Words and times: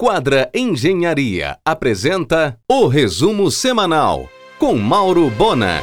Quadra 0.00 0.48
Engenharia 0.54 1.58
apresenta 1.64 2.56
o 2.70 2.86
resumo 2.86 3.50
semanal 3.50 4.28
com 4.56 4.76
Mauro 4.76 5.28
Bona. 5.28 5.82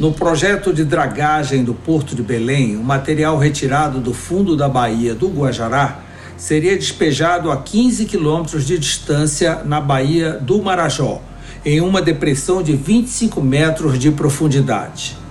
No 0.00 0.14
projeto 0.14 0.72
de 0.72 0.82
dragagem 0.82 1.62
do 1.62 1.74
Porto 1.74 2.16
de 2.16 2.22
Belém, 2.22 2.74
o 2.74 2.82
material 2.82 3.36
retirado 3.36 4.00
do 4.00 4.14
fundo 4.14 4.56
da 4.56 4.66
Baía 4.66 5.14
do 5.14 5.28
Guajará 5.28 6.00
seria 6.38 6.74
despejado 6.74 7.50
a 7.50 7.58
15 7.58 8.06
quilômetros 8.06 8.66
de 8.66 8.78
distância 8.78 9.62
na 9.66 9.78
Baía 9.78 10.32
do 10.32 10.62
Marajó, 10.62 11.20
em 11.62 11.82
uma 11.82 12.00
depressão 12.00 12.62
de 12.62 12.74
25 12.74 13.42
metros 13.42 13.98
de 13.98 14.10
profundidade. 14.10 15.21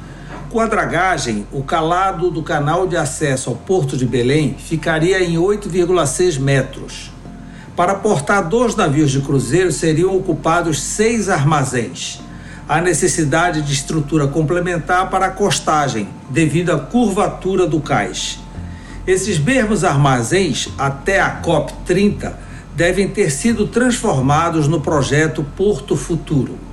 Com 0.52 0.60
a 0.60 0.68
dragagem, 0.68 1.48
o 1.50 1.64
calado 1.64 2.30
do 2.30 2.44
canal 2.44 2.86
de 2.86 2.98
acesso 2.98 3.50
ao 3.50 3.56
Porto 3.56 3.96
de 3.96 4.06
Belém 4.06 4.54
ficaria 4.60 5.24
em 5.24 5.38
8,6 5.38 6.38
metros. 6.38 7.10
Para 7.74 7.96
portar 7.96 8.50
dois 8.50 8.76
navios 8.76 9.12
de 9.12 9.22
cruzeiro 9.22 9.72
seriam 9.72 10.14
ocupados 10.14 10.82
seis 10.82 11.30
armazéns. 11.30 12.20
Há 12.68 12.82
necessidade 12.82 13.62
de 13.62 13.72
estrutura 13.72 14.28
complementar 14.28 15.10
para 15.10 15.28
a 15.28 15.32
costagem, 15.32 16.10
devido 16.30 16.74
à 16.74 16.80
curvatura 16.80 17.66
do 17.66 17.80
cais. 17.80 18.38
Esses 19.08 19.40
mesmos 19.40 19.86
armazéns, 19.86 20.68
até 20.78 21.22
a 21.22 21.30
COP 21.30 21.72
30, 21.86 22.38
devem 22.76 23.08
ter 23.08 23.32
sido 23.32 23.68
transformados 23.68 24.68
no 24.68 24.82
projeto 24.82 25.46
Porto 25.56 25.96
Futuro. 25.96 26.71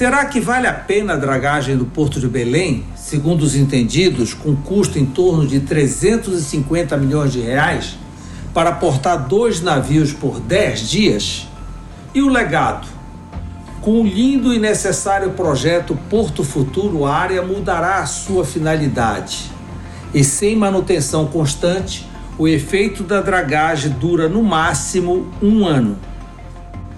Será 0.00 0.24
que 0.24 0.40
vale 0.40 0.66
a 0.66 0.72
pena 0.72 1.12
a 1.12 1.16
dragagem 1.16 1.76
do 1.76 1.84
Porto 1.84 2.18
de 2.18 2.26
Belém, 2.26 2.86
segundo 2.96 3.42
os 3.42 3.54
entendidos, 3.54 4.32
com 4.32 4.56
custo 4.56 4.98
em 4.98 5.04
torno 5.04 5.46
de 5.46 5.60
350 5.60 6.96
milhões 6.96 7.34
de 7.34 7.42
reais, 7.42 7.98
para 8.54 8.72
portar 8.72 9.28
dois 9.28 9.60
navios 9.60 10.10
por 10.10 10.40
10 10.40 10.88
dias? 10.88 11.48
E 12.14 12.22
o 12.22 12.30
legado? 12.30 12.88
Com 13.82 14.00
o 14.00 14.06
lindo 14.06 14.54
e 14.54 14.58
necessário 14.58 15.32
projeto 15.32 15.94
Porto 16.08 16.42
Futuro, 16.44 17.04
a 17.04 17.14
área 17.14 17.42
mudará 17.42 17.98
a 17.98 18.06
sua 18.06 18.42
finalidade. 18.42 19.50
E 20.14 20.24
sem 20.24 20.56
manutenção 20.56 21.26
constante, 21.26 22.08
o 22.38 22.48
efeito 22.48 23.02
da 23.02 23.20
dragagem 23.20 23.90
dura 23.90 24.30
no 24.30 24.42
máximo 24.42 25.30
um 25.42 25.66
ano. 25.66 25.98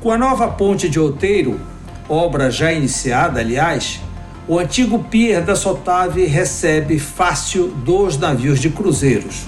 Com 0.01 0.13
a 0.13 0.17
nova 0.17 0.47
ponte 0.47 0.89
de 0.89 1.01
Outeiro, 1.01 1.72
obra 2.09 2.51
já 2.51 2.73
iniciada, 2.73 3.41
aliás, 3.41 4.01
o 4.49 4.59
antigo 4.59 5.05
pier 5.05 5.43
da 5.43 5.55
Sotave 5.55 6.27
recebe 6.27 6.99
fácil 6.99 7.69
dois 7.69 8.19
navios 8.19 8.61
de 8.61 8.71
cruzeiros. 8.71 9.47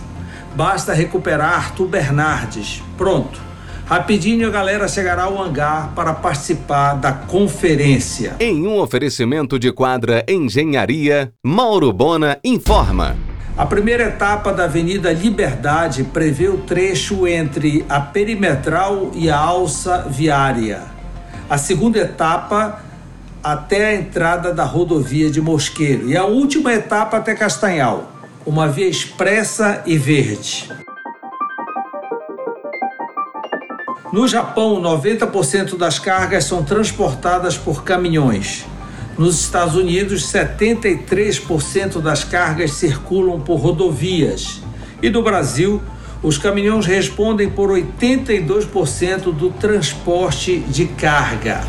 Basta 0.54 0.92
recuperar 0.92 1.52
Arthur 1.52 1.88
Bernardes. 1.88 2.80
Pronto. 2.96 3.42
Rapidinho 3.86 4.46
a 4.46 4.50
galera 4.50 4.86
chegará 4.86 5.24
ao 5.24 5.42
hangar 5.42 5.92
para 5.94 6.14
participar 6.14 6.94
da 6.94 7.12
conferência. 7.12 8.36
Em 8.38 8.66
um 8.66 8.78
oferecimento 8.78 9.58
de 9.58 9.72
quadra 9.72 10.24
Engenharia, 10.28 11.32
Mauro 11.44 11.92
Bona 11.92 12.38
informa. 12.42 13.16
A 13.58 13.66
primeira 13.66 14.04
etapa 14.04 14.52
da 14.52 14.64
Avenida 14.64 15.12
Liberdade 15.12 16.04
prevê 16.04 16.48
o 16.48 16.58
trecho 16.58 17.26
entre 17.26 17.84
a 17.88 18.00
perimetral 18.00 19.10
e 19.14 19.28
a 19.28 19.36
alça 19.36 20.06
viária 20.08 20.93
a 21.48 21.58
segunda 21.58 21.98
etapa 21.98 22.82
até 23.42 23.88
a 23.88 23.94
entrada 23.94 24.52
da 24.54 24.64
rodovia 24.64 25.30
de 25.30 25.40
Mosqueiro 25.40 26.08
e 26.08 26.16
a 26.16 26.24
última 26.24 26.72
etapa 26.72 27.18
até 27.18 27.34
Castanhal, 27.34 28.10
uma 28.46 28.68
via 28.68 28.88
expressa 28.88 29.82
e 29.84 29.98
verde. 29.98 30.70
No 34.10 34.26
Japão, 34.28 34.80
90% 34.80 35.76
das 35.76 35.98
cargas 35.98 36.44
são 36.44 36.62
transportadas 36.62 37.58
por 37.58 37.82
caminhões. 37.82 38.64
Nos 39.18 39.40
Estados 39.40 39.74
Unidos, 39.74 40.32
73% 40.32 42.00
das 42.00 42.24
cargas 42.24 42.72
circulam 42.72 43.40
por 43.40 43.56
rodovias. 43.56 44.62
E 45.02 45.10
no 45.10 45.22
Brasil, 45.22 45.82
os 46.24 46.38
caminhões 46.38 46.86
respondem 46.86 47.50
por 47.50 47.68
82% 47.68 49.30
do 49.30 49.50
transporte 49.50 50.58
de 50.60 50.86
carga. 50.86 51.60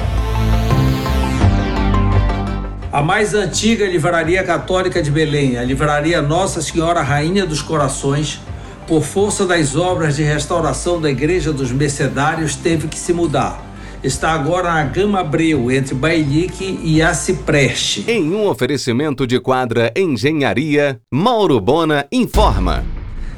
A 2.90 3.02
mais 3.02 3.34
antiga 3.34 3.86
livraria 3.86 4.42
católica 4.46 5.04
de 5.04 5.12
Belém, 5.12 5.58
a 5.58 5.64
Livraria 5.64 6.22
Nossa 6.22 6.62
Senhora 6.62 7.02
Rainha 7.02 7.46
dos 7.46 7.62
Corações, 7.62 8.40
por 8.88 9.04
força 9.04 9.46
das 9.46 9.76
obras 9.76 10.16
de 10.16 10.24
restauração 10.24 11.02
da 11.02 11.10
Igreja 11.10 11.52
dos 11.52 11.74
Mercedários, 11.74 12.56
teve 12.56 12.88
que 12.88 12.98
se 12.98 13.12
mudar. 13.12 13.62
Está 14.02 14.32
agora 14.32 14.72
na 14.72 14.84
Gama 14.84 15.20
Abreu, 15.20 15.70
entre 15.70 15.94
Bailique 15.94 16.80
e 16.82 17.02
Acipreste. 17.02 18.06
Em 18.08 18.32
um 18.32 18.48
oferecimento 18.48 19.28
de 19.28 19.38
quadra 19.38 19.92
Engenharia, 19.98 21.02
Mauro 21.12 21.60
Bona 21.60 22.06
informa 22.10 22.95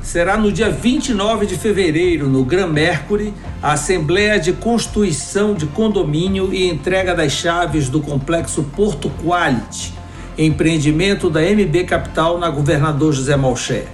será 0.07 0.37
no 0.37 0.53
dia 0.53 0.69
29 0.69 1.45
de 1.45 1.57
fevereiro, 1.57 2.29
no 2.29 2.45
Gran 2.45 2.67
Mercury, 2.67 3.33
a 3.61 3.73
Assembleia 3.73 4.39
de 4.39 4.53
Constituição 4.53 5.53
de 5.53 5.65
Condomínio 5.65 6.53
e 6.53 6.65
entrega 6.65 7.13
das 7.13 7.33
chaves 7.33 7.89
do 7.89 7.99
complexo 7.99 8.63
Porto 8.73 9.11
Quality, 9.21 9.93
empreendimento 10.37 11.29
da 11.29 11.41
MB 11.41 11.83
Capital 11.83 12.39
na 12.39 12.49
Governador 12.49 13.11
José 13.11 13.35
Malché. 13.35 13.85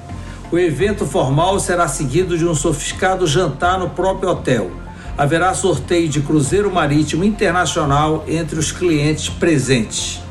O 0.52 0.60
evento 0.60 1.04
formal 1.04 1.60
será 1.60 1.88
seguido 1.88 2.38
de 2.38 2.46
um 2.46 2.54
sofisticado 2.54 3.26
jantar 3.26 3.80
no 3.80 3.90
próprio 3.90 4.30
hotel. 4.30 4.70
Haverá 5.18 5.52
sorteio 5.56 6.08
de 6.08 6.22
cruzeiro 6.22 6.72
marítimo 6.72 7.24
internacional 7.24 8.24
entre 8.28 8.60
os 8.60 8.72
clientes 8.72 9.30
presentes. 9.30 10.22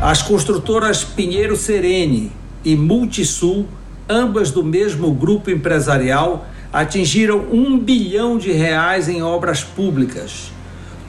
As 0.00 0.22
construtoras 0.22 1.04
Pinheiro 1.04 1.54
Serene, 1.54 2.32
e 2.66 2.74
Multisul, 2.74 3.64
ambas 4.08 4.50
do 4.50 4.64
mesmo 4.64 5.14
grupo 5.14 5.52
empresarial, 5.52 6.48
atingiram 6.72 7.46
um 7.52 7.78
bilhão 7.78 8.36
de 8.36 8.50
reais 8.50 9.08
em 9.08 9.22
obras 9.22 9.62
públicas. 9.62 10.50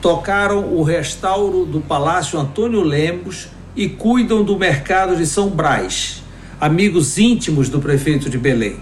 Tocaram 0.00 0.72
o 0.72 0.84
restauro 0.84 1.66
do 1.66 1.80
Palácio 1.80 2.38
Antônio 2.38 2.80
Lemos 2.80 3.48
e 3.74 3.88
cuidam 3.88 4.44
do 4.44 4.56
mercado 4.56 5.16
de 5.16 5.26
São 5.26 5.48
Brás, 5.48 6.22
amigos 6.60 7.18
íntimos 7.18 7.68
do 7.68 7.80
prefeito 7.80 8.30
de 8.30 8.38
Belém. 8.38 8.76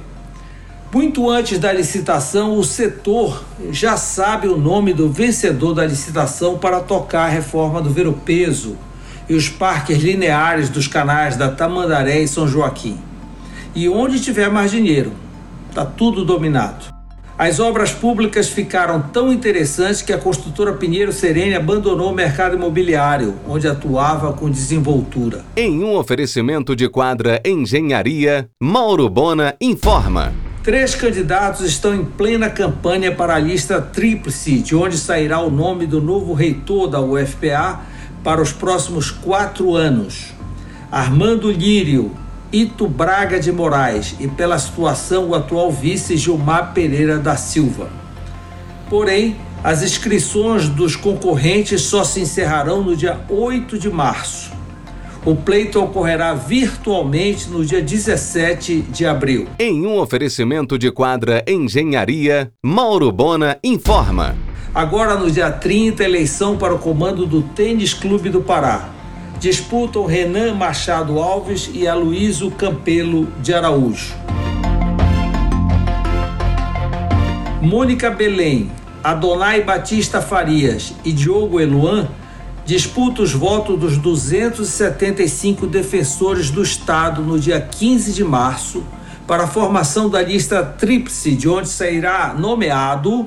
Muito 0.93 1.31
antes 1.31 1.59
da 1.59 1.73
licitação, 1.73 2.59
o 2.59 2.65
setor 2.65 3.43
já 3.71 3.97
sabe 3.97 4.49
o 4.49 4.59
nome 4.59 4.93
do 4.93 5.09
vencedor 5.09 5.73
da 5.73 5.87
licitação 5.87 6.59
para 6.59 6.81
tocar 6.81 7.25
a 7.25 7.31
reforma 7.31 7.81
do 7.81 7.89
Ver 7.89 8.07
o 8.07 8.13
Peso, 8.13 8.77
e 9.29 9.35
os 9.35 9.49
parques 9.49 9.99
lineares 9.99 10.69
dos 10.69 10.87
canais 10.87 11.37
da 11.37 11.49
Tamandaré 11.49 12.21
e 12.21 12.29
São 12.29 12.47
Joaquim. 12.47 12.99
E 13.75 13.89
onde 13.89 14.21
tiver 14.21 14.51
mais 14.51 14.71
dinheiro, 14.71 15.13
está 15.69 15.85
tudo 15.85 16.25
dominado. 16.25 16.97
As 17.39 17.61
obras 17.61 17.93
públicas 17.93 18.49
ficaram 18.49 18.99
tão 18.99 19.31
interessantes 19.31 20.01
que 20.01 20.11
a 20.11 20.17
construtora 20.17 20.73
Pinheiro 20.73 21.13
Serene 21.13 21.55
abandonou 21.55 22.11
o 22.11 22.15
mercado 22.15 22.57
imobiliário, 22.57 23.35
onde 23.47 23.69
atuava 23.69 24.33
com 24.33 24.49
desenvoltura. 24.49 25.45
Em 25.55 25.85
um 25.85 25.95
oferecimento 25.97 26.75
de 26.75 26.89
quadra 26.89 27.39
Engenharia, 27.45 28.49
Mauro 28.59 29.11
Bona 29.11 29.55
informa. 29.61 30.33
Três 30.63 30.95
candidatos 30.95 31.67
estão 31.67 31.95
em 31.95 32.07
plena 32.07 32.49
campanha 32.49 33.13
para 33.13 33.35
a 33.35 33.39
lista 33.39 33.83
tríplice, 33.83 34.59
de 34.61 34.75
onde 34.75 34.97
sairá 34.97 35.39
o 35.39 35.51
nome 35.51 35.87
do 35.87 36.01
novo 36.01 36.33
reitor 36.33 36.89
da 36.89 37.03
UFPA 37.03 37.83
para 38.27 38.43
os 38.43 38.53
próximos 38.53 39.09
quatro 39.09 39.77
anos. 39.77 40.35
Armando 40.91 41.49
Lírio, 41.49 42.11
Ito 42.53 42.89
Braga 42.89 43.39
de 43.39 43.53
Moraes 43.53 44.17
e, 44.19 44.27
pela 44.27 44.59
situação, 44.59 45.29
o 45.29 45.35
atual 45.37 45.71
vice 45.71 46.17
Gilmar 46.17 46.75
Pereira 46.75 47.19
da 47.19 47.37
Silva. 47.37 47.89
Porém, 48.91 49.37
as 49.63 49.81
inscrições 49.85 50.69
dos 50.69 50.97
concorrentes 50.97 51.83
só 51.83 52.03
se 52.03 52.19
encerrarão 52.19 52.83
no 52.83 52.97
dia 52.97 53.21
8 53.29 53.79
de 53.79 53.89
março. 53.89 54.51
O 55.25 55.37
pleito 55.37 55.81
ocorrerá 55.81 56.35
virtualmente 56.35 57.49
no 57.49 57.65
dia 57.65 57.81
17 57.81 58.81
de 58.91 59.07
abril. 59.07 59.47
Em 59.57 59.87
um 59.87 60.01
oferecimento 60.01 60.77
de 60.77 60.91
quadra 60.91 61.45
Engenharia, 61.47 62.51
Mauro 62.61 63.13
Bona 63.13 63.57
informa. 63.63 64.35
Agora, 64.77 65.15
no 65.15 65.31
dia 65.31 65.51
30, 65.51 66.05
eleição 66.05 66.59
para 66.59 66.75
o 66.75 66.79
comando 66.79 67.25
do 67.25 67.41
Tênis 67.41 67.95
Clube 67.95 68.29
do 68.29 68.43
Pará. 68.43 68.91
Disputam 69.41 70.05
Renan 70.05 70.53
Machado 70.53 71.19
Alves 71.19 71.71
e 71.73 71.89
Aloysio 71.89 72.51
Campelo 72.51 73.27
de 73.41 73.55
Araújo. 73.55 74.15
Mônica 77.63 78.11
Belém, 78.11 78.71
Adonai 79.03 79.63
Batista 79.63 80.21
Farias 80.21 80.93
e 81.03 81.11
Diogo 81.11 81.59
Eluan 81.59 82.09
disputam 82.67 83.25
os 83.25 83.33
votos 83.33 83.79
dos 83.79 83.97
275 83.97 85.67
defensores 85.67 86.51
do 86.51 86.63
Estado 86.63 87.23
no 87.23 87.41
dia 87.41 87.63
15 87.63 88.13
de 88.13 88.23
março 88.23 88.85
para 89.27 89.45
a 89.45 89.47
formação 89.47 90.11
da 90.11 90.21
lista 90.21 90.63
tríplice, 90.63 91.35
de 91.35 91.49
onde 91.49 91.67
sairá 91.67 92.35
nomeado 92.39 93.27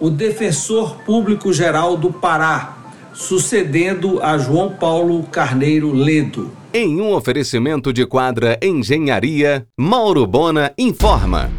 o 0.00 0.08
Defensor 0.08 0.96
Público 1.04 1.52
Geral 1.52 1.94
do 1.94 2.10
Pará, 2.10 2.78
sucedendo 3.12 4.20
a 4.22 4.38
João 4.38 4.70
Paulo 4.70 5.22
Carneiro 5.24 5.92
Ledo. 5.92 6.50
Em 6.72 7.00
um 7.00 7.12
oferecimento 7.12 7.92
de 7.92 8.06
quadra 8.06 8.58
Engenharia, 8.62 9.66
Mauro 9.76 10.26
Bona 10.26 10.72
informa. 10.78 11.50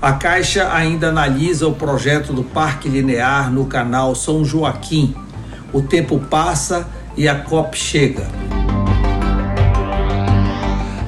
A 0.00 0.12
Caixa 0.12 0.72
ainda 0.72 1.08
analisa 1.08 1.66
o 1.66 1.74
projeto 1.74 2.32
do 2.32 2.44
Parque 2.44 2.88
Linear 2.88 3.52
no 3.52 3.66
canal 3.66 4.14
São 4.14 4.44
Joaquim. 4.44 5.14
O 5.72 5.82
tempo 5.82 6.18
passa 6.18 6.88
e 7.16 7.28
a 7.28 7.34
COP 7.34 7.76
chega. 7.76 8.59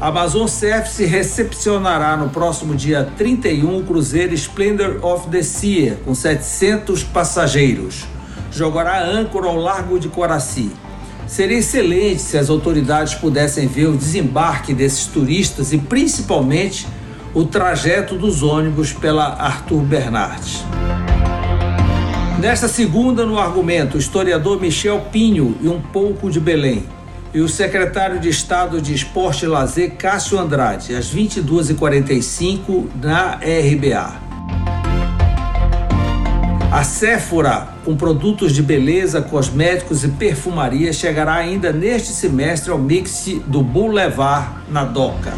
A 0.02 0.08
Amazon 0.08 0.49
Surf 0.49 1.04
recepcionará 1.04 2.16
no 2.16 2.28
próximo 2.28 2.75
dia 2.75 3.08
31 3.16 3.78
o 3.78 3.84
cruzeiro 3.84 4.34
Splendor 4.34 4.99
of 5.00 5.28
the 5.28 5.44
Sea, 5.44 5.96
com 6.04 6.12
700 6.12 7.04
passageiros. 7.04 8.04
Jogará 8.50 9.00
âncora 9.08 9.46
ao 9.46 9.54
largo 9.54 10.00
de 10.00 10.08
Coraci. 10.08 10.72
Seria 11.28 11.58
excelente 11.58 12.20
se 12.20 12.37
as 12.37 12.50
autoridades 12.50 13.14
pudessem 13.14 13.69
ver 13.69 13.87
o 13.87 13.96
desembarque 13.96 14.75
desses 14.75 15.06
turistas 15.06 15.72
e 15.72 15.78
principalmente 15.78 16.84
o 17.32 17.44
trajeto 17.44 18.19
dos 18.19 18.43
ônibus 18.43 18.93
pela 18.93 19.26
Arthur 19.34 19.82
Bernardes. 19.82 20.64
Nesta 22.40 22.66
segunda, 22.66 23.25
no 23.25 23.38
argumento, 23.38 23.96
o 23.96 24.00
historiador 24.00 24.60
Michel 24.60 24.98
Pinho 25.12 25.56
e 25.60 25.69
um 25.69 25.81
pouco 25.81 26.28
de 26.28 26.40
Belém. 26.40 26.88
E 27.34 27.40
o 27.40 27.49
secretário 27.49 28.20
de 28.20 28.29
Estado 28.29 28.79
de 28.79 28.93
Esporte 28.93 29.46
e 29.46 29.49
Lazer, 29.49 29.93
Cássio 29.93 30.38
Andrade, 30.38 30.94
às 30.94 31.14
22h45 31.14 32.88
na 33.02 33.37
RBA. 33.37 34.20
A 36.70 36.84
Sephora, 36.84 37.69
com 37.87 37.96
produtos 37.96 38.52
de 38.52 38.62
beleza, 38.62 39.23
cosméticos 39.23 40.05
e 40.05 40.08
perfumaria, 40.08 40.93
chegará 40.93 41.37
ainda 41.37 41.73
neste 41.73 42.08
semestre 42.08 42.70
ao 42.70 42.76
mix 42.79 43.25
do 43.46 43.62
Boulevard 43.62 44.50
na 44.69 44.84
Doca. 44.84 45.32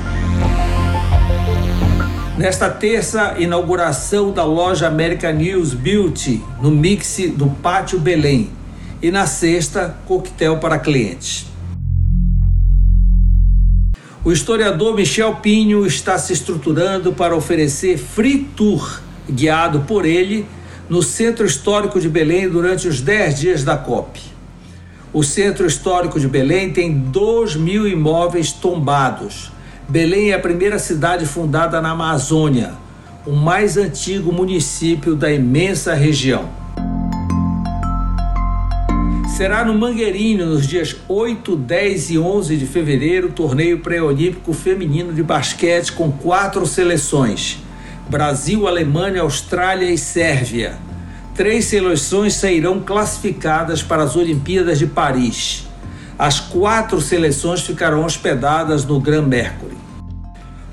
Nesta 2.36 2.68
terça, 2.68 3.36
inauguração 3.38 4.32
da 4.32 4.42
loja 4.42 4.88
American 4.88 5.34
News 5.34 5.74
Beauty 5.74 6.42
no 6.60 6.72
mix 6.72 7.18
do 7.36 7.46
Pátio 7.46 8.00
Belém. 8.00 8.50
E 9.00 9.12
na 9.12 9.28
sexta, 9.28 9.96
coquetel 10.06 10.58
para 10.58 10.76
clientes. 10.78 11.53
O 14.24 14.32
historiador 14.32 14.94
Michel 14.94 15.36
Pinho 15.36 15.86
está 15.86 16.18
se 16.18 16.32
estruturando 16.32 17.12
para 17.12 17.36
oferecer 17.36 17.98
free 17.98 18.38
tour, 18.56 19.00
guiado 19.28 19.80
por 19.80 20.06
ele, 20.06 20.46
no 20.88 21.02
Centro 21.02 21.44
Histórico 21.44 22.00
de 22.00 22.08
Belém 22.08 22.48
durante 22.48 22.88
os 22.88 23.00
10 23.00 23.38
dias 23.38 23.64
da 23.64 23.76
COP. 23.76 24.20
O 25.12 25.22
Centro 25.22 25.66
Histórico 25.66 26.18
de 26.18 26.26
Belém 26.26 26.72
tem 26.72 26.92
2 26.92 27.56
mil 27.56 27.86
imóveis 27.86 28.52
tombados 28.52 29.52
Belém 29.88 30.30
é 30.30 30.34
a 30.34 30.38
primeira 30.38 30.78
cidade 30.78 31.26
fundada 31.26 31.80
na 31.80 31.90
Amazônia, 31.90 32.72
o 33.26 33.32
mais 33.32 33.76
antigo 33.76 34.32
município 34.32 35.14
da 35.14 35.30
imensa 35.30 35.92
região. 35.92 36.48
Será 39.36 39.64
no 39.64 39.74
Mangueirinho, 39.74 40.46
nos 40.46 40.64
dias 40.64 40.94
8, 41.08 41.56
10 41.56 42.10
e 42.10 42.18
11 42.20 42.56
de 42.56 42.66
fevereiro, 42.66 43.32
torneio 43.32 43.80
pré-olímpico 43.80 44.52
feminino 44.52 45.12
de 45.12 45.24
basquete 45.24 45.90
com 45.90 46.12
quatro 46.12 46.64
seleções: 46.64 47.58
Brasil, 48.08 48.68
Alemanha, 48.68 49.22
Austrália 49.22 49.90
e 49.90 49.98
Sérvia. 49.98 50.76
Três 51.34 51.64
seleções 51.64 52.34
sairão 52.34 52.78
classificadas 52.78 53.82
para 53.82 54.04
as 54.04 54.14
Olimpíadas 54.14 54.78
de 54.78 54.86
Paris. 54.86 55.66
As 56.16 56.38
quatro 56.38 57.00
seleções 57.00 57.60
ficarão 57.60 58.04
hospedadas 58.04 58.84
no 58.84 59.00
Gran 59.00 59.22
Mercury 59.22 59.74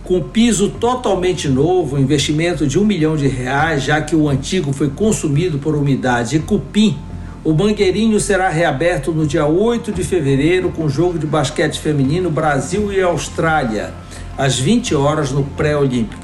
com 0.04 0.22
piso 0.22 0.70
totalmente 0.70 1.48
novo, 1.48 1.98
investimento 1.98 2.68
de 2.68 2.78
um 2.78 2.84
milhão 2.84 3.16
de 3.16 3.28
reais, 3.28 3.84
já 3.84 4.02
que 4.02 4.14
o 4.14 4.28
antigo 4.28 4.74
foi 4.74 4.90
consumido 4.90 5.58
por 5.58 5.74
umidade 5.74 6.36
e 6.36 6.40
cupim, 6.40 6.98
o 7.44 7.54
Mangueirinho 7.54 8.20
será 8.20 8.50
reaberto 8.50 9.12
no 9.12 9.26
dia 9.26 9.46
8 9.46 9.92
de 9.92 10.04
fevereiro 10.04 10.70
com 10.70 10.88
jogo 10.88 11.18
de 11.18 11.26
basquete 11.26 11.80
feminino 11.80 12.30
Brasil 12.30 12.92
e 12.94 13.02
Austrália, 13.02 13.94
às 14.38 14.60
20 14.60 14.94
horas 14.96 15.32
no 15.32 15.44
pré-olímpico. 15.44 16.22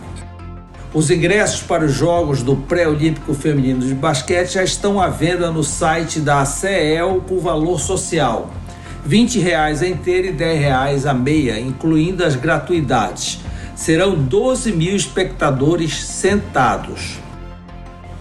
Os 0.94 1.10
ingressos 1.12 1.62
para 1.62 1.86
os 1.86 1.94
jogos 1.94 2.42
do 2.42 2.56
pré-olímpico 2.56 3.34
feminino 3.34 3.82
de 3.82 3.94
basquete 3.94 4.54
já 4.54 4.64
estão 4.64 5.02
à 5.02 5.10
venda 5.10 5.52
no 5.52 5.64
site 5.64 6.20
da 6.20 6.44
CEL 6.46 7.24
por 7.28 7.40
valor 7.40 7.80
social. 7.80 8.52
20 9.06 9.40
reais 9.40 9.82
a 9.82 9.88
inteira 9.88 10.28
e 10.28 10.32
10 10.32 10.60
reais 10.60 11.06
a 11.06 11.14
meia, 11.14 11.60
incluindo 11.60 12.24
as 12.24 12.36
gratuidades 12.36 13.40
serão 13.78 14.16
12 14.16 14.72
mil 14.72 14.96
espectadores 14.96 16.04
sentados. 16.04 17.20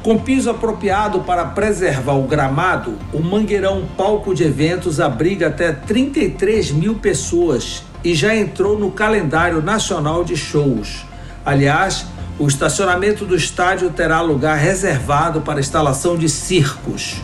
Com 0.06 0.18
piso 0.18 0.48
apropriado 0.48 1.22
para 1.22 1.44
preservar 1.46 2.12
o 2.12 2.28
gramado, 2.28 2.96
o 3.12 3.20
Mangueirão 3.20 3.88
Palco 3.96 4.32
de 4.36 4.44
Eventos 4.44 5.00
abriga 5.00 5.48
até 5.48 5.72
33 5.72 6.70
mil 6.70 6.94
pessoas 6.94 7.82
e 8.04 8.14
já 8.14 8.32
entrou 8.32 8.78
no 8.78 8.92
calendário 8.92 9.60
nacional 9.60 10.22
de 10.22 10.36
shows. 10.36 11.04
Aliás, 11.44 12.06
o 12.38 12.46
estacionamento 12.46 13.24
do 13.24 13.34
estádio 13.34 13.90
terá 13.90 14.20
lugar 14.20 14.56
reservado 14.56 15.40
para 15.40 15.58
instalação 15.58 16.16
de 16.16 16.28
circos. 16.28 17.16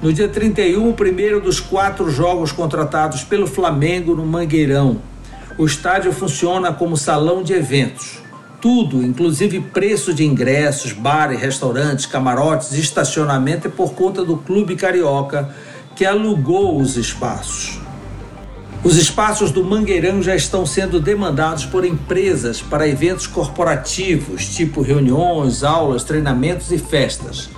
No 0.00 0.12
dia 0.12 0.28
31, 0.28 0.90
o 0.90 0.94
primeiro 0.94 1.40
dos 1.40 1.58
quatro 1.58 2.08
jogos 2.08 2.52
contratados 2.52 3.24
pelo 3.24 3.48
Flamengo 3.48 4.14
no 4.14 4.24
Mangueirão, 4.24 4.98
o 5.58 5.66
estádio 5.66 6.12
funciona 6.12 6.72
como 6.72 6.96
salão 6.96 7.42
de 7.42 7.52
eventos. 7.52 8.29
Tudo, 8.60 9.02
inclusive 9.02 9.60
preço 9.60 10.12
de 10.12 10.24
ingressos, 10.24 10.92
bares, 10.92 11.40
restaurantes, 11.40 12.04
camarotes 12.04 12.72
estacionamento 12.72 13.68
é 13.68 13.70
por 13.70 13.94
conta 13.94 14.22
do 14.22 14.36
Clube 14.36 14.76
Carioca, 14.76 15.54
que 15.96 16.04
alugou 16.04 16.78
os 16.78 16.96
espaços. 16.96 17.80
Os 18.84 18.96
espaços 18.96 19.50
do 19.50 19.64
Mangueirão 19.64 20.22
já 20.22 20.34
estão 20.34 20.66
sendo 20.66 21.00
demandados 21.00 21.64
por 21.64 21.84
empresas 21.84 22.60
para 22.60 22.88
eventos 22.88 23.26
corporativos, 23.26 24.54
tipo 24.54 24.82
reuniões, 24.82 25.62
aulas, 25.62 26.04
treinamentos 26.04 26.70
e 26.70 26.78
festas 26.78 27.50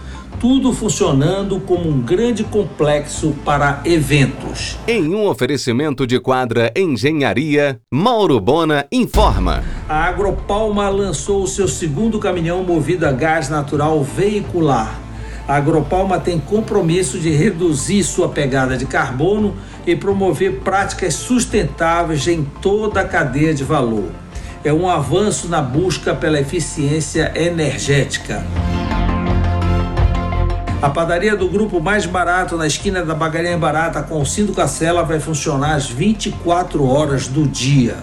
tudo 0.42 0.72
funcionando 0.72 1.60
como 1.60 1.88
um 1.88 2.00
grande 2.00 2.42
complexo 2.42 3.32
para 3.44 3.80
eventos. 3.84 4.76
Em 4.88 5.14
um 5.14 5.28
oferecimento 5.28 6.04
de 6.04 6.18
quadra 6.18 6.72
Engenharia, 6.76 7.78
Mauro 7.88 8.40
Bona 8.40 8.84
informa. 8.90 9.62
A 9.88 10.06
Agropalma 10.06 10.88
lançou 10.88 11.44
o 11.44 11.46
seu 11.46 11.68
segundo 11.68 12.18
caminhão 12.18 12.64
movido 12.64 13.06
a 13.06 13.12
gás 13.12 13.48
natural 13.48 14.02
veicular. 14.02 14.98
A 15.46 15.54
Agropalma 15.54 16.18
tem 16.18 16.40
compromisso 16.40 17.20
de 17.20 17.30
reduzir 17.30 18.02
sua 18.02 18.28
pegada 18.28 18.76
de 18.76 18.84
carbono 18.84 19.54
e 19.86 19.94
promover 19.94 20.58
práticas 20.58 21.14
sustentáveis 21.14 22.26
em 22.26 22.42
toda 22.60 23.02
a 23.02 23.06
cadeia 23.06 23.54
de 23.54 23.62
valor. 23.62 24.10
É 24.64 24.72
um 24.72 24.90
avanço 24.90 25.46
na 25.46 25.62
busca 25.62 26.12
pela 26.12 26.40
eficiência 26.40 27.30
energética. 27.36 28.44
A 30.82 30.90
padaria 30.90 31.36
do 31.36 31.48
grupo 31.48 31.80
mais 31.80 32.06
barato 32.06 32.56
na 32.56 32.66
esquina 32.66 33.04
da 33.04 33.14
Bagarinha 33.14 33.56
Barata 33.56 34.02
com 34.02 34.20
o 34.20 34.26
Cindo 34.26 34.52
Cacela 34.52 35.04
vai 35.04 35.20
funcionar 35.20 35.76
às 35.76 35.88
24 35.88 36.84
horas 36.84 37.28
do 37.28 37.46
dia. 37.46 37.98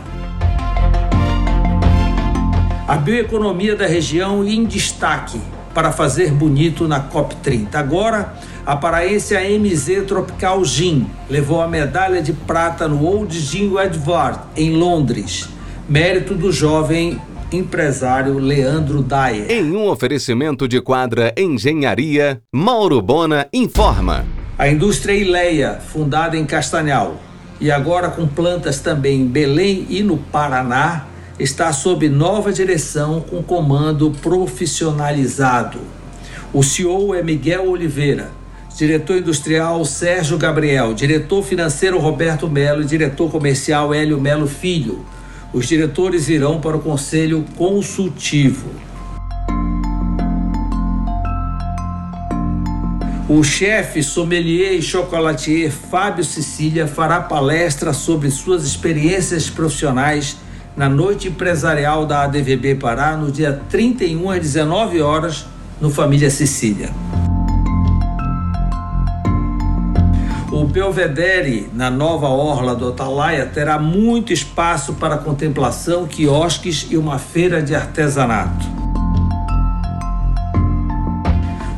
A 2.88 2.96
bioeconomia 2.96 3.76
da 3.76 3.86
região 3.86 4.48
em 4.48 4.64
destaque 4.64 5.42
para 5.74 5.92
fazer 5.92 6.32
bonito 6.32 6.88
na 6.88 7.04
COP30. 7.04 7.76
Agora, 7.76 8.34
a 8.66 8.78
paraense 8.78 9.36
AMZ 9.36 10.06
Tropical 10.08 10.64
Gin 10.64 11.06
levou 11.30 11.62
a 11.62 11.68
medalha 11.68 12.22
de 12.22 12.32
prata 12.32 12.88
no 12.88 13.04
Old 13.04 13.38
Gin 13.38 13.78
Edward, 13.78 14.40
em 14.56 14.72
Londres. 14.78 15.50
Mérito 15.90 16.34
do 16.34 16.50
jovem 16.50 17.20
empresário 17.52 18.38
Leandro 18.38 19.02
Dyer. 19.02 19.50
Em 19.50 19.72
um 19.72 19.88
oferecimento 19.88 20.68
de 20.68 20.80
quadra 20.82 21.34
Engenharia, 21.38 22.42
Mauro 22.54 23.02
Bona 23.02 23.48
informa. 23.52 24.26
A 24.58 24.68
indústria 24.68 25.14
Ileia, 25.14 25.80
fundada 25.80 26.38
em 26.38 26.46
Castanhal 26.46 27.20
e 27.60 27.72
agora 27.72 28.10
com 28.10 28.28
plantas 28.28 28.80
também 28.80 29.22
em 29.22 29.26
Belém 29.26 29.86
e 29.90 30.04
no 30.04 30.18
Paraná, 30.18 31.08
está 31.40 31.72
sob 31.74 32.08
nova 32.08 32.52
direção 32.52 33.22
com 33.22 33.42
comando 33.42 34.12
profissionalizado. 34.22 35.80
O 36.54 36.64
CEO 36.64 37.16
é 37.16 37.24
Miguel 37.24 37.70
Oliveira, 37.70 38.32
diretor 38.76 39.18
industrial 39.18 39.84
Sérgio 39.86 40.38
Gabriel, 40.38 40.94
diretor 40.94 41.44
financeiro 41.44 42.00
Roberto 42.00 42.50
Melo 42.50 42.82
e 42.82 42.86
diretor 42.86 43.32
comercial 43.32 43.94
Hélio 43.94 44.20
Melo 44.20 44.48
Filho. 44.48 45.06
Os 45.52 45.68
diretores 45.68 46.30
irão 46.30 46.62
para 46.62 46.78
o 46.78 46.80
Conselho 46.80 47.44
Consultivo. 47.58 48.70
O 53.28 53.44
chefe 53.44 54.02
sommelier 54.04 54.74
e 54.74 54.82
chocolatier 54.82 55.72
Fábio 55.72 56.24
Sicília 56.24 56.88
fará 56.88 57.20
palestra 57.20 57.94
sobre 57.94 58.30
suas 58.30 58.64
experiências 58.64 59.50
profissionais 59.50 60.38
na 60.76 60.88
noite 60.88 61.28
empresarial 61.28 62.06
da 62.06 62.24
ADVB 62.24 62.76
Pará 62.76 63.18
no 63.18 63.32
dia 63.32 63.60
31 63.70 64.30
às 64.30 64.40
19 64.40 65.02
horas 65.02 65.46
no 65.82 65.90
Família 65.90 66.30
Sicília. 66.30 66.90
O 70.60 70.66
Belvedere, 70.66 71.70
na 71.74 71.90
nova 71.90 72.28
orla 72.28 72.76
do 72.76 72.90
Atalaia, 72.90 73.46
terá 73.46 73.80
muito 73.80 74.34
espaço 74.34 74.96
para 74.96 75.18
contemplação, 75.18 76.06
quiosques 76.06 76.86
e 76.90 76.98
uma 76.98 77.18
feira 77.18 77.62
de 77.62 77.74
artesanato. 77.74 78.66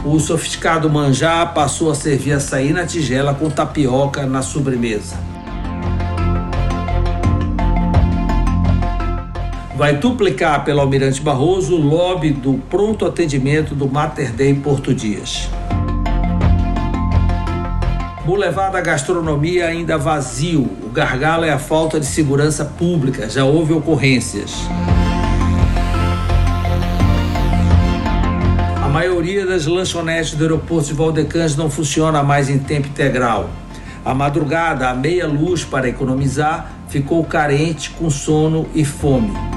O 0.03 0.19
sofisticado 0.19 0.89
manjá 0.89 1.45
passou 1.45 1.91
a 1.91 1.95
servir 1.95 2.31
açaí 2.31 2.73
na 2.73 2.83
tigela 2.83 3.35
com 3.35 3.51
tapioca 3.51 4.25
na 4.25 4.41
sobremesa. 4.41 5.15
Vai 9.75 9.97
duplicar 9.97 10.65
pelo 10.65 10.81
Almirante 10.81 11.21
Barroso 11.21 11.75
o 11.75 11.79
lobby 11.79 12.31
do 12.31 12.53
pronto 12.67 13.05
atendimento 13.05 13.75
do 13.75 13.87
Mater 13.87 14.31
Dei 14.31 14.55
Porto 14.55 14.91
Dias. 14.91 15.47
Boulevard 18.25 18.73
da 18.73 18.81
Gastronomia 18.81 19.67
ainda 19.67 19.97
vazio. 19.97 20.69
O 20.83 20.89
gargalo 20.89 21.43
é 21.43 21.51
a 21.51 21.59
falta 21.59 21.99
de 21.99 22.05
segurança 22.05 22.65
pública. 22.65 23.29
Já 23.29 23.43
houve 23.43 23.73
ocorrências. 23.73 24.53
maioria 28.91 29.45
das 29.45 29.65
lanchonetes 29.65 30.33
do 30.33 30.43
aeroporto 30.43 30.89
de 30.89 30.93
Valdecães 30.93 31.55
não 31.55 31.69
funciona 31.69 32.21
mais 32.21 32.49
em 32.49 32.59
tempo 32.59 32.87
integral. 32.87 33.49
A 34.03 34.13
madrugada, 34.13 34.89
a 34.89 34.93
meia 34.93 35.27
luz 35.27 35.63
para 35.63 35.87
economizar, 35.87 36.71
ficou 36.89 37.23
carente 37.23 37.89
com 37.91 38.09
sono 38.09 38.67
e 38.75 38.83
fome. 38.83 39.50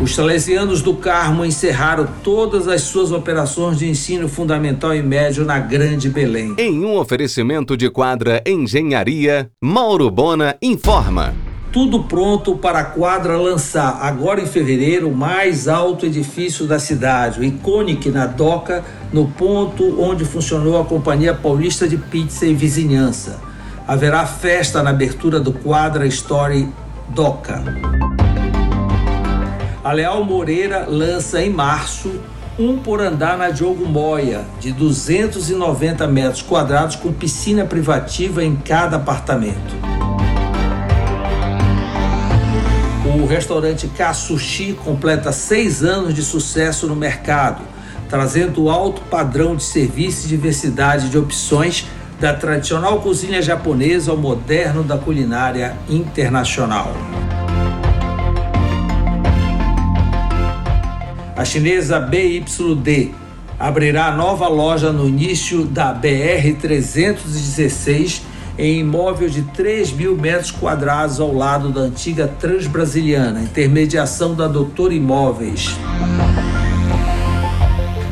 Os 0.00 0.14
salesianos 0.14 0.82
do 0.82 0.94
Carmo 0.94 1.44
encerraram 1.44 2.06
todas 2.22 2.68
as 2.68 2.82
suas 2.82 3.12
operações 3.12 3.78
de 3.78 3.88
ensino 3.88 4.28
fundamental 4.28 4.94
e 4.94 5.02
médio 5.02 5.44
na 5.44 5.58
Grande 5.58 6.10
Belém. 6.10 6.54
Em 6.58 6.84
um 6.84 6.96
oferecimento 6.96 7.76
de 7.76 7.88
quadra 7.88 8.42
Engenharia, 8.46 9.50
Mauro 9.62 10.10
Bona 10.10 10.56
informa 10.60 11.34
tudo 11.74 12.04
pronto 12.04 12.54
para 12.54 12.78
a 12.78 12.84
quadra 12.84 13.36
lançar, 13.36 13.98
agora 14.00 14.40
em 14.40 14.46
fevereiro, 14.46 15.08
o 15.08 15.16
mais 15.16 15.66
alto 15.66 16.06
edifício 16.06 16.68
da 16.68 16.78
cidade, 16.78 17.40
o 17.40 17.42
Iconic 17.42 18.10
na 18.10 18.26
Doca, 18.26 18.84
no 19.12 19.26
ponto 19.26 20.00
onde 20.00 20.24
funcionou 20.24 20.80
a 20.80 20.84
Companhia 20.84 21.34
Paulista 21.34 21.88
de 21.88 21.96
Pizza 21.96 22.46
e 22.46 22.54
Vizinhança. 22.54 23.40
Haverá 23.88 24.24
festa 24.24 24.84
na 24.84 24.90
abertura 24.90 25.40
do 25.40 25.52
Quadra 25.52 26.06
Story 26.06 26.68
Doca. 27.08 27.64
A 29.84 29.92
Leal 29.92 30.24
Moreira 30.24 30.86
lança 30.88 31.42
em 31.42 31.50
março 31.50 32.10
um 32.58 32.78
por 32.78 33.02
andar 33.02 33.36
na 33.36 33.50
Diogo 33.50 33.84
Moia, 33.84 34.42
de 34.58 34.72
290 34.72 36.06
metros 36.06 36.40
quadrados, 36.40 36.96
com 36.96 37.12
piscina 37.12 37.66
privativa 37.66 38.42
em 38.42 38.56
cada 38.56 38.96
apartamento. 38.96 39.76
O 43.22 43.26
restaurante 43.26 43.86
Kasushi 43.88 44.72
completa 44.72 45.32
seis 45.32 45.84
anos 45.84 46.14
de 46.14 46.22
sucesso 46.22 46.86
no 46.86 46.96
mercado, 46.96 47.62
trazendo 48.08 48.70
alto 48.70 49.02
padrão 49.02 49.54
de 49.54 49.64
serviço 49.64 50.24
e 50.24 50.28
diversidade 50.30 51.10
de 51.10 51.18
opções 51.18 51.86
da 52.18 52.32
tradicional 52.32 53.02
cozinha 53.02 53.42
japonesa 53.42 54.12
ao 54.12 54.16
moderno 54.16 54.82
da 54.82 54.96
culinária 54.96 55.76
internacional. 55.90 56.94
A 61.44 61.46
chinesa 61.46 62.00
BYD 62.00 63.12
abrirá 63.58 64.10
nova 64.16 64.48
loja 64.48 64.90
no 64.90 65.06
início 65.06 65.66
da 65.66 65.92
BR 65.92 66.54
316 66.58 68.22
em 68.56 68.78
imóvel 68.78 69.28
de 69.28 69.42
3 69.42 69.92
mil 69.92 70.16
metros 70.16 70.50
quadrados 70.50 71.20
ao 71.20 71.34
lado 71.34 71.68
da 71.68 71.82
antiga 71.82 72.26
Transbrasiliana, 72.26 73.42
intermediação 73.42 74.34
da 74.34 74.48
Doutor 74.48 74.90
Imóveis. 74.90 75.76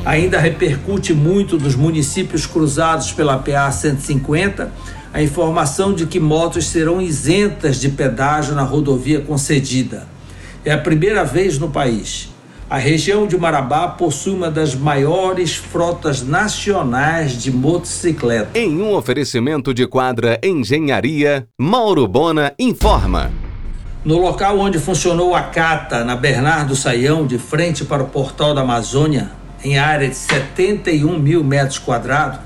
Ainda 0.05 0.39
repercute 0.39 1.15
muito 1.15 1.57
dos 1.57 1.75
municípios 1.75 2.45
cruzados 2.45 3.13
pela 3.13 3.39
PA 3.39 3.73
150 3.73 4.71
a 5.11 5.23
informação 5.23 5.95
de 5.95 6.05
que 6.05 6.21
motos 6.21 6.67
serão 6.67 7.01
isentas 7.01 7.81
de 7.81 7.89
pedágio 7.89 8.55
na 8.55 8.63
rodovia 8.63 9.23
concedida. 9.23 10.07
É 10.67 10.71
a 10.71 10.77
primeira 10.77 11.25
vez 11.25 11.59
no 11.59 11.71
país. 11.71 12.32
A 12.71 12.79
região 12.79 13.27
de 13.27 13.37
Marabá 13.37 13.89
possui 13.89 14.35
uma 14.35 14.51
das 14.51 14.75
maiores 14.75 15.55
frotas 15.57 16.23
nacionais 16.23 17.37
de 17.37 17.51
motocicleta. 17.51 18.59
Em 18.59 18.81
um 18.81 18.95
oferecimento 18.95 19.75
de 19.75 19.87
quadra 19.87 20.39
Engenharia, 20.43 21.47
Mauro 21.59 22.09
Bona 22.09 22.55
informa. 22.59 23.31
No 24.05 24.19
local 24.19 24.59
onde 24.59 24.79
funcionou 24.79 25.35
a 25.35 25.43
Cata, 25.43 26.03
na 26.03 26.17
Bernardo 26.17 26.75
Saião, 26.75 27.27
de 27.27 27.39
frente 27.39 27.85
para 27.85 28.03
o 28.03 28.09
Portal 28.09 28.55
da 28.55 28.63
Amazônia, 28.63 29.31
em 29.63 29.79
área 29.79 30.09
de 30.09 30.17
71 30.17 31.19
mil 31.19 31.45
metros 31.45 31.79
quadrados, 31.79 32.41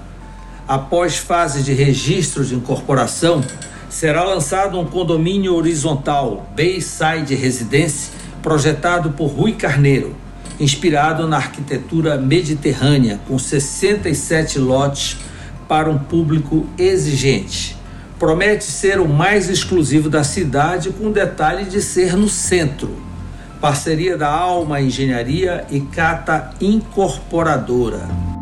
após 0.69 1.17
fase 1.17 1.63
de 1.63 1.73
registro 1.73 2.45
de 2.45 2.55
incorporação, 2.55 3.43
será 3.89 4.25
lançado 4.25 4.79
um 4.79 4.85
condomínio 4.85 5.55
horizontal, 5.55 6.47
Bayside 6.55 7.35
Residência, 7.35 8.13
projetado 8.47 9.11
por 9.11 9.27
Rui 9.27 9.55
Carneiro, 9.55 10.15
inspirado 10.61 11.27
na 11.27 11.37
arquitetura 11.37 12.17
mediterrânea, 12.17 13.19
com 13.27 13.37
67 13.37 14.61
lotes 14.61 15.17
para 15.67 15.91
um 15.91 15.99
público 15.99 16.65
exigente. 16.79 17.77
Promete 18.21 18.63
ser 18.63 19.01
o 19.01 19.09
mais 19.09 19.51
exclusivo 19.51 20.09
da 20.09 20.23
cidade, 20.23 20.91
com 20.91 21.09
o 21.09 21.13
detalhe 21.13 21.65
de 21.65 21.83
ser 21.83 22.17
no 22.17 22.29
centro. 22.29 22.95
Parceria 23.61 24.17
da 24.17 24.29
Alma 24.29 24.81
Engenharia 24.81 25.67
e 25.69 25.81
Cata 25.81 26.53
Incorporadora. 26.61 28.36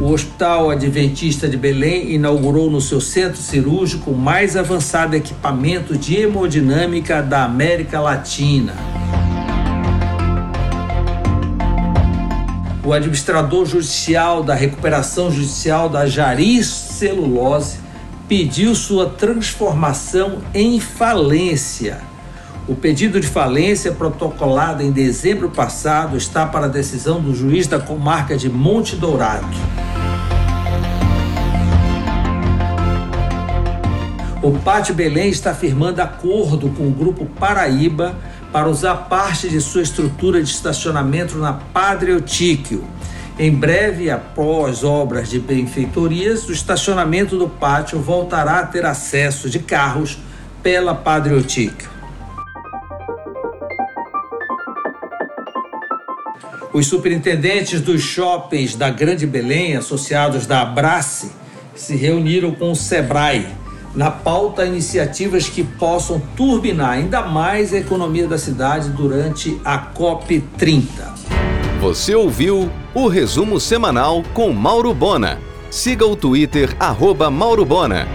O 0.00 0.12
Hospital 0.12 0.70
Adventista 0.70 1.48
de 1.48 1.56
Belém 1.56 2.12
inaugurou 2.12 2.70
no 2.70 2.80
seu 2.80 3.00
centro 3.00 3.42
cirúrgico 3.42 4.12
o 4.12 4.16
mais 4.16 4.56
avançado 4.56 5.16
equipamento 5.16 5.98
de 5.98 6.16
hemodinâmica 6.16 7.20
da 7.20 7.42
América 7.42 7.98
Latina. 7.98 8.74
O 12.84 12.92
administrador 12.92 13.66
judicial 13.66 14.44
da 14.44 14.54
recuperação 14.54 15.32
judicial 15.32 15.88
da 15.88 16.06
Jari 16.06 16.62
Celulose 16.62 17.78
pediu 18.28 18.76
sua 18.76 19.10
transformação 19.10 20.38
em 20.54 20.78
falência. 20.78 22.00
O 22.68 22.76
pedido 22.76 23.18
de 23.18 23.26
falência, 23.26 23.90
protocolado 23.90 24.80
em 24.82 24.92
dezembro 24.92 25.50
passado, 25.50 26.16
está 26.16 26.46
para 26.46 26.68
decisão 26.68 27.20
do 27.20 27.34
juiz 27.34 27.66
da 27.66 27.80
comarca 27.80 28.36
de 28.36 28.48
Monte 28.48 28.94
Dourado. 28.94 29.87
O 34.40 34.52
Pátio 34.52 34.94
Belém 34.94 35.30
está 35.30 35.52
firmando 35.52 36.00
acordo 36.00 36.70
com 36.70 36.86
o 36.86 36.92
Grupo 36.92 37.26
Paraíba 37.26 38.14
para 38.52 38.68
usar 38.68 38.94
parte 38.94 39.48
de 39.48 39.60
sua 39.60 39.82
estrutura 39.82 40.40
de 40.40 40.48
estacionamento 40.48 41.36
na 41.38 41.52
Padre 41.52 42.12
Eutíquio. 42.12 42.84
Em 43.36 43.52
breve, 43.52 44.08
após 44.08 44.84
obras 44.84 45.28
de 45.28 45.40
benfeitorias, 45.40 46.48
o 46.48 46.52
estacionamento 46.52 47.36
do 47.36 47.48
pátio 47.48 47.98
voltará 47.98 48.60
a 48.60 48.66
ter 48.66 48.86
acesso 48.86 49.50
de 49.50 49.58
carros 49.58 50.18
pela 50.62 50.94
Padre 50.94 51.34
Eutíquio. 51.34 51.90
Os 56.72 56.86
superintendentes 56.86 57.80
dos 57.80 58.02
shoppings 58.02 58.76
da 58.76 58.88
Grande 58.88 59.26
Belém, 59.26 59.76
associados 59.76 60.46
da 60.46 60.62
Abrace, 60.62 61.32
se 61.74 61.96
reuniram 61.96 62.52
com 62.52 62.70
o 62.70 62.76
Sebrae 62.76 63.46
na 63.98 64.12
pauta 64.12 64.64
iniciativas 64.64 65.48
que 65.48 65.64
possam 65.64 66.22
turbinar 66.36 66.90
ainda 66.90 67.22
mais 67.22 67.74
a 67.74 67.78
economia 67.78 68.28
da 68.28 68.38
cidade 68.38 68.90
durante 68.90 69.60
a 69.64 69.76
COP 69.76 70.40
30. 70.56 71.14
Você 71.80 72.14
ouviu 72.14 72.70
o 72.94 73.08
resumo 73.08 73.58
semanal 73.58 74.22
com 74.32 74.52
Mauro 74.52 74.94
Bona. 74.94 75.40
Siga 75.68 76.06
o 76.06 76.14
Twitter 76.14 76.76
arroba 76.78 77.28
Mauro 77.28 77.64
Bona. 77.64 78.06